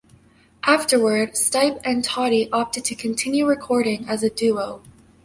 Afterward, 0.63 1.33
Stipe 1.33 1.79
and 1.85 2.03
Totty 2.03 2.49
opted 2.51 2.83
to 2.85 2.95
continue 2.95 3.45
recording 3.45 4.09
as 4.09 4.23
a 4.23 4.31
duo. 4.31 4.81